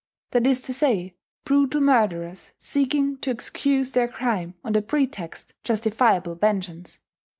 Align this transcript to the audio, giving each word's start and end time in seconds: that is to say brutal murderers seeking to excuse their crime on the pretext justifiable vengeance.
that 0.31 0.47
is 0.47 0.61
to 0.61 0.73
say 0.73 1.13
brutal 1.45 1.79
murderers 1.79 2.53
seeking 2.57 3.17
to 3.17 3.29
excuse 3.29 3.91
their 3.91 4.07
crime 4.07 4.55
on 4.63 4.73
the 4.73 4.81
pretext 4.81 5.53
justifiable 5.63 6.33
vengeance. 6.33 6.97